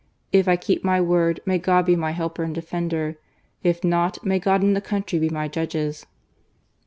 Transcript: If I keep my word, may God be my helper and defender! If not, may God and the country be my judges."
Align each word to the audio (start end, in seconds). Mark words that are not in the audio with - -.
If 0.31 0.47
I 0.47 0.55
keep 0.55 0.83
my 0.83 0.99
word, 0.99 1.41
may 1.45 1.59
God 1.59 1.85
be 1.85 1.95
my 1.95 2.09
helper 2.09 2.41
and 2.41 2.55
defender! 2.55 3.19
If 3.61 3.83
not, 3.83 4.25
may 4.25 4.39
God 4.39 4.63
and 4.63 4.75
the 4.75 4.81
country 4.81 5.19
be 5.19 5.29
my 5.29 5.47
judges." 5.47 6.07